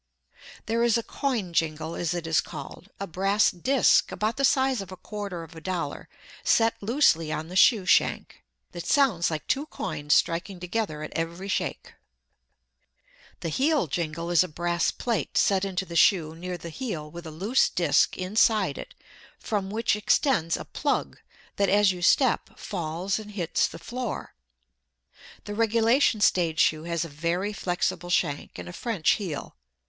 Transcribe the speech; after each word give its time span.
There 0.65 0.81
is 0.81 0.97
a 0.97 1.03
"coin 1.03 1.53
jingle," 1.53 1.93
as 1.93 2.15
it 2.15 2.25
is 2.25 2.41
called, 2.41 2.89
a 2.99 3.05
brass 3.05 3.51
disc 3.51 4.11
about 4.11 4.37
the 4.37 4.43
size 4.43 4.81
of 4.81 4.91
a 4.91 4.97
quarter 4.97 5.43
of 5.43 5.55
a 5.55 5.61
dollar 5.61 6.09
set 6.43 6.73
loosely 6.81 7.31
on 7.31 7.49
the 7.49 7.55
shoe 7.55 7.85
shank, 7.85 8.43
that 8.71 8.87
sounds 8.87 9.29
like 9.29 9.45
two 9.45 9.67
coins 9.67 10.15
striking 10.15 10.59
together 10.59 11.03
at 11.03 11.13
every 11.15 11.47
shake. 11.47 11.93
The 13.41 13.49
heel 13.49 13.85
jingle 13.85 14.31
is 14.31 14.43
a 14.43 14.47
brass 14.47 14.89
plate 14.89 15.37
set 15.37 15.63
into 15.63 15.85
the 15.85 15.95
shoe 15.95 16.33
near 16.33 16.57
the 16.57 16.71
heel 16.71 17.11
with 17.11 17.27
a 17.27 17.31
loose 17.31 17.69
disc 17.69 18.17
inside 18.17 18.79
it 18.79 18.95
from 19.37 19.69
which 19.69 19.95
extends 19.95 20.57
a 20.57 20.65
plug 20.65 21.19
that 21.57 21.69
as 21.69 21.91
you 21.91 22.01
step 22.01 22.57
falls 22.57 23.19
and 23.19 23.33
hits 23.33 23.67
the 23.67 23.77
floor. 23.77 24.33
The 25.43 25.53
regulation 25.53 26.21
stage 26.21 26.59
shoe 26.59 26.85
has 26.85 27.05
a 27.05 27.07
very 27.07 27.53
flexible 27.53 28.09
shank 28.09 28.57
and 28.57 28.67
a 28.67 28.73
French 28.73 29.11
heel. 29.11 29.55